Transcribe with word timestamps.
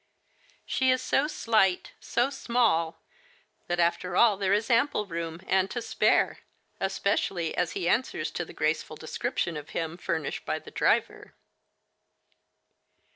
She 0.65 0.89
is 0.89 0.99
so 0.99 1.27
slight, 1.27 1.91
so 1.99 2.31
small, 2.31 2.97
that 3.67 3.79
after 3.79 4.15
all 4.15 4.35
there 4.35 4.51
is 4.51 4.71
ample 4.71 5.05
room 5.05 5.41
and 5.45 5.69
to 5.69 5.79
spare, 5.79 6.39
especially 6.79 7.55
as 7.55 7.73
he 7.73 7.87
answers 7.87 8.31
to 8.31 8.43
the 8.43 8.51
graceful 8.51 8.95
description 8.95 9.55
of 9.55 9.69
him 9.77 9.97
furnished 9.97 10.43
by 10.43 10.57
the 10.57 10.71
driver. 10.71 11.35